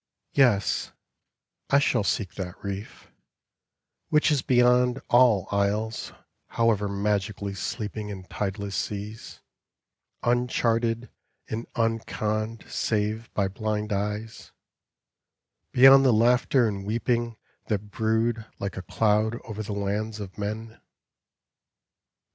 [0.33, 0.93] Yes,
[1.69, 3.11] I shall seek that reef,
[4.09, 6.11] which is beyond All isles
[6.47, 9.41] however magically sleeping In tideless seas,
[10.23, 11.11] uncharted
[11.49, 14.51] and unconned Save by blind eyes:
[15.71, 17.37] beyond the laughter and wet ping
[17.67, 20.81] That brood like a cloud over the lands of men.